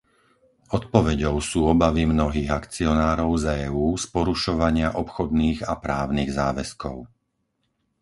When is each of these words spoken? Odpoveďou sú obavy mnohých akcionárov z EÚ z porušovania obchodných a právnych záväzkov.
Odpoveďou 0.77 1.35
sú 1.49 1.59
obavy 1.73 2.03
mnohých 2.09 2.49
akcionárov 2.59 3.31
z 3.43 3.69
EÚ 3.69 3.87
z 4.03 4.09
porušovania 4.15 4.87
obchodných 5.03 5.59
a 5.71 5.77
právnych 5.85 6.29
záväzkov. 6.39 6.97